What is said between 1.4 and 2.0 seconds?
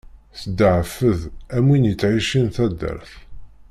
am win